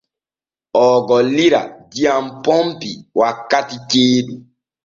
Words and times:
Oo 0.81 0.97
gollira 1.07 1.61
diyam 1.91 2.25
pompi 2.43 2.91
wakkati 3.19 3.77
ceeɗu. 3.89 4.35